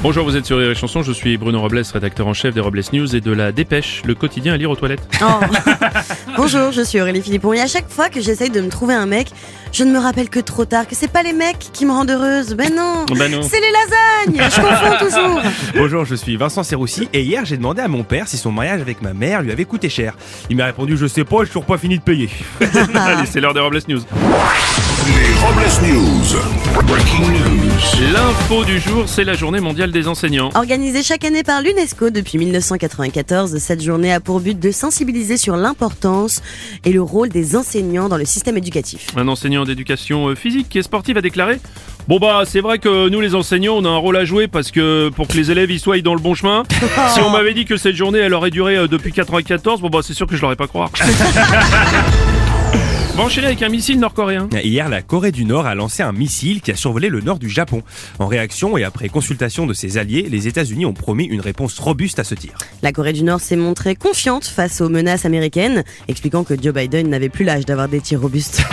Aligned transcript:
Bonjour, 0.00 0.24
vous 0.24 0.36
êtes 0.36 0.46
sur 0.46 0.58
Rire 0.58 0.70
et 0.70 0.74
Chanson, 0.76 1.02
je 1.02 1.10
suis 1.10 1.36
Bruno 1.36 1.60
Robles, 1.60 1.82
rédacteur 1.92 2.28
en 2.28 2.32
chef 2.32 2.54
des 2.54 2.60
Robles 2.60 2.82
News 2.92 3.16
et 3.16 3.20
de 3.20 3.32
la 3.32 3.50
Dépêche, 3.50 4.02
le 4.06 4.14
quotidien 4.14 4.54
à 4.54 4.56
lire 4.56 4.70
aux 4.70 4.76
toilettes. 4.76 5.02
Oh. 5.20 5.24
Bonjour, 6.36 6.70
je 6.70 6.82
suis 6.82 7.00
Aurélie 7.00 7.20
Philippon 7.20 7.52
et 7.52 7.60
à 7.60 7.66
chaque 7.66 7.90
fois 7.90 8.08
que 8.08 8.20
j'essaye 8.20 8.50
de 8.50 8.60
me 8.60 8.68
trouver 8.68 8.94
un 8.94 9.06
mec, 9.06 9.26
je 9.72 9.82
ne 9.82 9.90
me 9.90 9.98
rappelle 9.98 10.30
que 10.30 10.38
trop 10.38 10.64
tard 10.64 10.86
que 10.86 10.94
c'est 10.94 11.10
pas 11.10 11.24
les 11.24 11.32
mecs 11.32 11.58
qui 11.72 11.84
me 11.84 11.90
rendent 11.90 12.10
heureuse. 12.12 12.54
Ben 12.54 12.72
non, 12.72 13.06
Ben 13.16 13.28
non. 13.28 13.42
c'est 13.42 13.60
les 13.60 13.72
lasagnes. 13.72 14.50
Je 14.50 14.60
confonds 14.60 15.04
toujours. 15.04 15.42
Bonjour, 15.74 16.04
je 16.04 16.14
suis 16.14 16.36
Vincent 16.36 16.62
Serroussi 16.62 17.08
et 17.12 17.22
hier 17.22 17.44
j'ai 17.44 17.56
demandé 17.56 17.82
à 17.82 17.88
mon 17.88 18.04
père 18.04 18.28
si 18.28 18.36
son 18.36 18.52
mariage 18.52 18.80
avec 18.80 19.02
ma 19.02 19.14
mère 19.14 19.42
lui 19.42 19.50
avait 19.50 19.64
coûté 19.64 19.88
cher. 19.88 20.14
Il 20.48 20.56
m'a 20.56 20.66
répondu 20.66 20.96
je 20.96 21.06
sais 21.08 21.24
pas, 21.24 21.38
j'ai 21.40 21.48
toujours 21.48 21.64
pas 21.66 21.76
fini 21.76 21.98
de 21.98 22.04
payer. 22.04 22.30
Allez, 22.94 23.26
c'est 23.26 23.40
l'heure 23.40 23.52
des 23.54 23.60
Robles 23.60 23.80
News. 23.88 24.02
Les 25.08 25.32
Robles 25.40 25.90
News. 25.90 26.86
Breaking 26.86 27.30
news. 27.30 28.12
L'info 28.12 28.64
du 28.64 28.78
jour, 28.78 29.04
c'est 29.06 29.24
la 29.24 29.32
journée 29.32 29.58
mondiale 29.58 29.90
des 29.90 30.06
enseignants. 30.06 30.50
Organisée 30.54 31.02
chaque 31.02 31.24
année 31.24 31.42
par 31.42 31.62
l'UNESCO 31.62 32.10
depuis 32.10 32.36
1994, 32.36 33.56
cette 33.56 33.82
journée 33.82 34.12
a 34.12 34.20
pour 34.20 34.40
but 34.40 34.60
de 34.60 34.70
sensibiliser 34.70 35.38
sur 35.38 35.56
l'importance 35.56 36.42
et 36.84 36.92
le 36.92 37.00
rôle 37.00 37.30
des 37.30 37.56
enseignants 37.56 38.10
dans 38.10 38.18
le 38.18 38.26
système 38.26 38.58
éducatif. 38.58 39.06
Un 39.16 39.28
enseignant 39.28 39.64
d'éducation 39.64 40.28
euh, 40.28 40.34
physique 40.34 40.76
et 40.76 40.82
sportive 40.82 41.16
a 41.16 41.22
déclaré 41.22 41.58
Bon 42.06 42.18
bah 42.18 42.42
c'est 42.46 42.60
vrai 42.60 42.78
que 42.78 43.08
nous 43.08 43.20
les 43.20 43.34
enseignants 43.34 43.76
on 43.76 43.84
a 43.84 43.88
un 43.90 43.98
rôle 43.98 44.16
à 44.16 44.24
jouer 44.24 44.48
parce 44.48 44.70
que 44.70 45.10
pour 45.10 45.28
que 45.28 45.34
les 45.34 45.50
élèves 45.50 45.70
y 45.70 45.78
soient 45.78 46.00
dans 46.00 46.14
le 46.14 46.20
bon 46.20 46.34
chemin. 46.34 46.62
si 47.14 47.20
on 47.20 47.30
m'avait 47.30 47.54
dit 47.54 47.64
que 47.64 47.76
cette 47.76 47.96
journée 47.96 48.18
elle 48.18 48.34
aurait 48.34 48.50
duré 48.50 48.76
euh, 48.76 48.88
depuis 48.88 49.12
94, 49.12 49.80
bon 49.80 49.88
bah 49.88 50.00
c'est 50.02 50.14
sûr 50.14 50.26
que 50.26 50.36
je 50.36 50.42
l'aurais 50.42 50.56
pas 50.56 50.68
croire. 50.68 50.90
Va 53.18 53.24
enchaîner 53.24 53.48
avec 53.48 53.62
un 53.62 53.68
missile 53.68 53.98
nord-coréen. 53.98 54.48
Hier, 54.62 54.88
la 54.88 55.02
Corée 55.02 55.32
du 55.32 55.44
Nord 55.44 55.66
a 55.66 55.74
lancé 55.74 56.04
un 56.04 56.12
missile 56.12 56.60
qui 56.60 56.70
a 56.70 56.76
survolé 56.76 57.08
le 57.08 57.20
nord 57.20 57.40
du 57.40 57.48
Japon. 57.48 57.82
En 58.20 58.28
réaction 58.28 58.78
et 58.78 58.84
après 58.84 59.08
consultation 59.08 59.66
de 59.66 59.72
ses 59.72 59.98
alliés, 59.98 60.28
les 60.30 60.46
États-Unis 60.46 60.86
ont 60.86 60.92
promis 60.92 61.24
une 61.24 61.40
réponse 61.40 61.80
robuste 61.80 62.20
à 62.20 62.24
ce 62.24 62.36
tir. 62.36 62.52
La 62.80 62.92
Corée 62.92 63.12
du 63.12 63.24
Nord 63.24 63.40
s'est 63.40 63.56
montrée 63.56 63.96
confiante 63.96 64.44
face 64.44 64.80
aux 64.80 64.88
menaces 64.88 65.24
américaines, 65.24 65.82
expliquant 66.06 66.44
que 66.44 66.54
Joe 66.62 66.72
Biden 66.72 67.08
n'avait 67.08 67.28
plus 67.28 67.44
l'âge 67.44 67.66
d'avoir 67.66 67.88
des 67.88 68.00
tirs 68.00 68.20
robustes. 68.20 68.62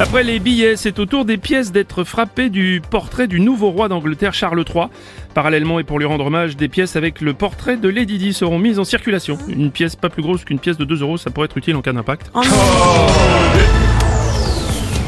Après 0.00 0.24
les 0.24 0.38
billets, 0.38 0.76
c'est 0.76 0.98
au 0.98 1.04
tour 1.04 1.26
des 1.26 1.36
pièces 1.36 1.72
d'être 1.72 2.04
frappées 2.04 2.48
du 2.48 2.80
portrait 2.88 3.26
du 3.26 3.38
nouveau 3.38 3.70
roi 3.70 3.88
d'Angleterre 3.88 4.32
Charles 4.32 4.64
III. 4.66 4.86
Parallèlement 5.34 5.78
et 5.78 5.84
pour 5.84 5.98
lui 5.98 6.06
rendre 6.06 6.26
hommage, 6.26 6.56
des 6.56 6.68
pièces 6.68 6.96
avec 6.96 7.20
le 7.20 7.34
portrait 7.34 7.76
de 7.76 7.88
Lady 7.88 8.18
Di 8.18 8.32
seront 8.32 8.58
mises 8.58 8.78
en 8.78 8.84
circulation. 8.84 9.38
Une 9.48 9.70
pièce 9.70 9.96
pas 9.96 10.08
plus 10.08 10.22
grosse 10.22 10.44
qu'une 10.44 10.58
pièce 10.58 10.76
de 10.76 10.84
2 10.84 11.02
euros, 11.02 11.16
ça 11.16 11.30
pourrait 11.30 11.46
être 11.46 11.56
utile 11.56 11.76
en 11.76 11.82
cas 11.82 11.92
d'impact. 11.92 12.30
Oh. 12.34 12.40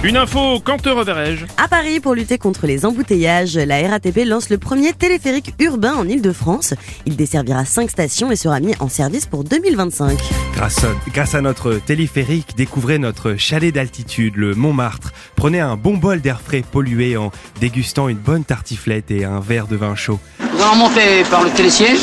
Une 0.05 0.17
info, 0.17 0.59
quand 0.65 0.79
te 0.79 0.89
reverrai-je? 0.89 1.47
À 1.57 1.69
Paris, 1.69 2.01
pour 2.01 2.17
lutter 2.17 2.37
contre 2.37 2.67
les 2.67 2.85
embouteillages, 2.85 3.57
la 3.57 3.89
RATP 3.89 4.25
lance 4.27 4.51
le 4.51 4.59
premier 4.59 4.93
téléphérique 4.93 5.55
urbain 5.61 5.95
en 5.95 6.09
Ile-de-France. 6.09 6.75
Il 7.07 7.15
desservira 7.15 7.65
5 7.65 7.89
stations 7.89 8.33
et 8.33 8.37
sera 8.37 8.59
mis 8.59 8.75
en 8.81 8.89
service 8.89 9.27
pour 9.27 9.45
2025. 9.45 10.19
Grâce 10.57 10.83
à, 10.83 10.89
grâce 11.13 11.37
à 11.37 11.41
notre 11.41 11.75
téléphérique, 11.75 12.57
découvrez 12.57 12.99
notre 12.99 13.37
chalet 13.37 13.73
d'altitude, 13.73 14.35
le 14.35 14.57
Montmartre. 14.57 15.13
Prenez 15.37 15.61
un 15.61 15.77
bon 15.77 15.97
bol 15.97 16.21
d'air 16.21 16.41
frais 16.41 16.65
pollué 16.69 17.17
en 17.17 17.31
dégustant 17.61 18.09
une 18.09 18.19
bonne 18.19 18.43
tartiflette 18.43 19.13
et 19.13 19.25
un 19.25 19.39
verre 19.39 19.69
de 19.69 19.77
vin 19.77 19.95
chaud. 19.95 20.19
Nous 20.41 20.61
allons 20.61 20.77
monter 20.77 21.23
par 21.31 21.45
le 21.45 21.51
télésiège. 21.51 22.01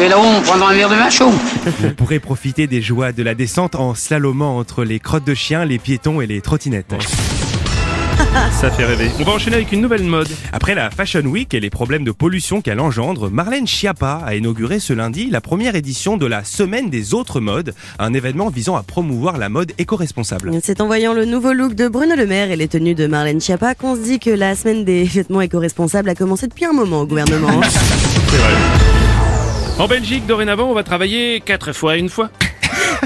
Et 0.00 0.08
là-haut, 0.08 0.22
on 0.24 0.42
prendra 0.42 0.70
un 0.70 0.74
verre 0.74 0.88
de 0.88 0.96
vin 0.96 1.10
chaud. 1.10 1.30
Vous 1.80 1.94
pourrez 1.94 2.18
profiter 2.18 2.66
des 2.66 2.82
joies 2.82 3.12
de 3.12 3.22
la 3.22 3.34
descente 3.34 3.76
en 3.76 3.94
slalomant 3.94 4.58
entre 4.58 4.84
les 4.84 4.98
crottes 4.98 5.26
de 5.26 5.34
chiens, 5.34 5.64
les 5.64 5.78
piétons 5.78 6.20
et 6.20 6.26
les 6.26 6.40
trottinettes. 6.40 6.94
Ça 8.52 8.70
fait 8.70 8.84
rêver. 8.84 9.10
On 9.18 9.24
va 9.24 9.32
enchaîner 9.32 9.56
avec 9.56 9.72
une 9.72 9.80
nouvelle 9.80 10.02
mode. 10.02 10.28
Après 10.52 10.74
la 10.74 10.90
Fashion 10.90 11.22
Week 11.22 11.52
et 11.54 11.60
les 11.60 11.70
problèmes 11.70 12.04
de 12.04 12.12
pollution 12.12 12.60
qu'elle 12.60 12.80
engendre, 12.80 13.30
Marlène 13.30 13.66
Schiappa 13.66 14.22
a 14.24 14.34
inauguré 14.34 14.78
ce 14.78 14.92
lundi 14.92 15.30
la 15.30 15.40
première 15.40 15.74
édition 15.74 16.16
de 16.16 16.26
la 16.26 16.44
Semaine 16.44 16.90
des 16.90 17.14
autres 17.14 17.40
modes, 17.40 17.74
un 17.98 18.14
événement 18.14 18.48
visant 18.48 18.76
à 18.76 18.82
promouvoir 18.82 19.38
la 19.38 19.48
mode 19.48 19.72
éco-responsable. 19.78 20.52
C'est 20.62 20.80
en 20.80 20.86
voyant 20.86 21.12
le 21.12 21.24
nouveau 21.24 21.52
look 21.52 21.74
de 21.74 21.88
Bruno 21.88 22.14
Le 22.14 22.26
Maire 22.26 22.50
et 22.50 22.56
les 22.56 22.68
tenues 22.68 22.94
de 22.94 23.06
Marlène 23.06 23.40
Schiappa 23.40 23.74
qu'on 23.74 23.96
se 23.96 24.00
dit 24.00 24.18
que 24.18 24.30
la 24.30 24.54
semaine 24.54 24.84
des 24.84 25.04
vêtements 25.04 25.40
éco-responsables 25.40 26.08
a 26.08 26.14
commencé 26.14 26.46
depuis 26.46 26.64
un 26.64 26.72
moment 26.72 27.02
au 27.02 27.06
gouvernement. 27.06 27.60
C'est 27.62 28.36
vrai. 28.36 28.52
En 29.78 29.86
Belgique, 29.88 30.26
dorénavant, 30.26 30.70
on 30.70 30.74
va 30.74 30.82
travailler 30.82 31.40
4 31.40 31.72
fois 31.74 31.96
une 31.96 32.08
fois. 32.08 32.30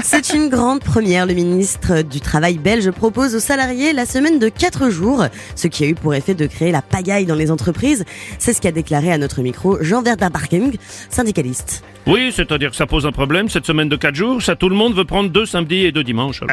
C'est 0.03 0.33
une 0.33 0.49
grande 0.49 0.81
première. 0.81 1.25
Le 1.25 1.33
ministre 1.33 2.01
du 2.01 2.21
Travail 2.21 2.57
belge 2.57 2.89
propose 2.91 3.35
aux 3.35 3.39
salariés 3.39 3.93
la 3.93 4.05
semaine 4.05 4.39
de 4.39 4.49
4 4.49 4.89
jours, 4.89 5.25
ce 5.55 5.67
qui 5.67 5.83
a 5.83 5.87
eu 5.87 5.95
pour 5.95 6.13
effet 6.13 6.33
de 6.33 6.47
créer 6.47 6.71
la 6.71 6.81
pagaille 6.81 7.25
dans 7.25 7.35
les 7.35 7.51
entreprises. 7.51 8.03
C'est 8.39 8.53
ce 8.53 8.61
qu'a 8.61 8.71
déclaré 8.71 9.11
à 9.11 9.17
notre 9.17 9.41
micro 9.41 9.77
Jean 9.81 10.03
Werder 10.03 10.29
Barking, 10.31 10.75
syndicaliste. 11.09 11.83
Oui, 12.07 12.31
c'est-à-dire 12.35 12.71
que 12.71 12.75
ça 12.75 12.87
pose 12.87 13.05
un 13.05 13.11
problème, 13.11 13.47
cette 13.49 13.65
semaine 13.65 13.89
de 13.89 13.95
4 13.95 14.15
jours, 14.15 14.41
ça 14.41 14.55
tout 14.55 14.69
le 14.69 14.75
monde 14.75 14.95
veut 14.95 15.05
prendre 15.05 15.29
deux 15.29 15.45
samedis 15.45 15.85
et 15.85 15.91
deux 15.91 16.03
dimanches. 16.03 16.41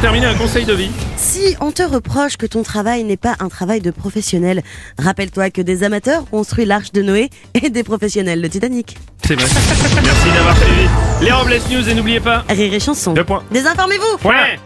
pour 0.00 0.08
terminer, 0.08 0.26
un 0.26 0.34
conseil 0.34 0.64
de 0.64 0.72
vie. 0.72 0.90
Si 1.16 1.56
on 1.60 1.72
te 1.72 1.82
reproche 1.82 2.38
que 2.38 2.46
ton 2.46 2.62
travail 2.62 3.04
n'est 3.04 3.18
pas 3.18 3.36
un 3.38 3.50
travail 3.50 3.82
de 3.82 3.90
professionnel, 3.90 4.62
rappelle-toi 4.98 5.50
que 5.50 5.60
des 5.60 5.82
amateurs 5.82 6.22
ont 6.32 6.38
construit 6.38 6.64
l'arche 6.64 6.90
de 6.92 7.02
Noé 7.02 7.28
et 7.52 7.68
des 7.68 7.82
professionnels 7.82 8.40
le 8.40 8.48
Titanic. 8.48 8.96
C'est 9.26 9.34
vrai. 9.34 9.44
Merci 10.02 10.28
d'avoir 10.34 10.56
suivi 10.56 10.88
les 11.20 11.30
Robles 11.30 11.60
News 11.70 11.86
et 11.86 11.94
n'oubliez 11.94 12.20
pas... 12.20 12.44
Rire 12.48 12.72
et 12.72 12.80
chanson. 12.80 13.12
Deux 13.12 13.24
points. 13.24 13.42
Désinformez-vous 13.50 14.16
Point 14.22 14.56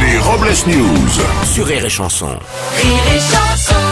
Les 0.00 0.18
Robles 0.18 0.48
News. 0.66 1.08
Sur 1.44 1.66
Rire 1.66 1.84
et 1.84 1.90
Chanson. 1.90 2.38
Rire 2.74 3.02
et 3.14 3.18
chanson 3.18 3.87